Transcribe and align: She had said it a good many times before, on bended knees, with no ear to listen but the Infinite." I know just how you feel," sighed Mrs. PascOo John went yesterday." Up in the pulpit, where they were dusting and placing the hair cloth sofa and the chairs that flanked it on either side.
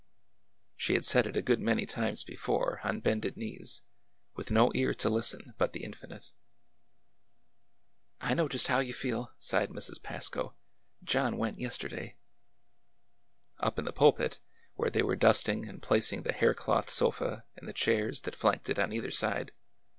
She 0.75 0.95
had 0.95 1.05
said 1.05 1.27
it 1.27 1.37
a 1.37 1.43
good 1.43 1.59
many 1.59 1.85
times 1.85 2.23
before, 2.23 2.79
on 2.83 3.01
bended 3.01 3.37
knees, 3.37 3.83
with 4.33 4.49
no 4.49 4.71
ear 4.73 4.95
to 4.95 5.09
listen 5.11 5.53
but 5.59 5.73
the 5.73 5.83
Infinite." 5.83 6.31
I 8.29 8.33
know 8.33 8.47
just 8.49 8.65
how 8.65 8.79
you 8.79 8.93
feel," 8.95 9.31
sighed 9.37 9.69
Mrs. 9.69 10.01
PascOo 10.01 10.55
John 11.03 11.37
went 11.37 11.59
yesterday." 11.59 12.17
Up 13.59 13.77
in 13.77 13.85
the 13.85 13.93
pulpit, 13.93 14.39
where 14.73 14.89
they 14.89 15.03
were 15.03 15.15
dusting 15.15 15.67
and 15.67 15.83
placing 15.83 16.23
the 16.23 16.33
hair 16.33 16.55
cloth 16.55 16.89
sofa 16.89 17.45
and 17.55 17.67
the 17.67 17.71
chairs 17.71 18.21
that 18.21 18.35
flanked 18.35 18.71
it 18.71 18.79
on 18.79 18.91
either 18.91 19.11
side. 19.11 19.51